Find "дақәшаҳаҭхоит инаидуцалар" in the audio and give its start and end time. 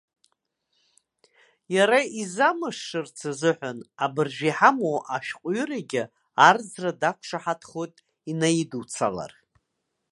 7.01-9.33